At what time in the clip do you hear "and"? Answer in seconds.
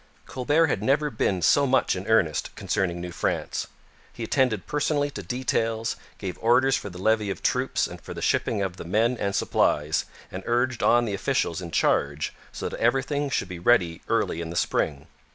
7.85-8.01, 9.19-9.35, 10.31-10.41